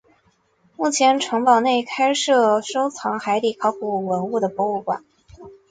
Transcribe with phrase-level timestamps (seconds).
[0.77, 5.05] 目前城堡内开设收藏海底考古文物的博物馆。